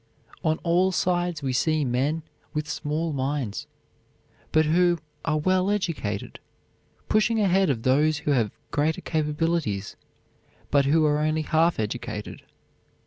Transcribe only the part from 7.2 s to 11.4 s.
ahead of those who have greater capabilities, but who are